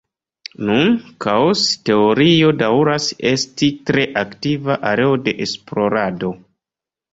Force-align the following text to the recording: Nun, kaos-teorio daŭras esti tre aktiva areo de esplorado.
Nun, 0.69 0.95
kaos-teorio 1.25 2.49
daŭras 2.63 3.11
esti 3.33 3.71
tre 3.91 4.09
aktiva 4.25 4.81
areo 4.95 5.23
de 5.29 5.37
esplorado. 5.49 6.35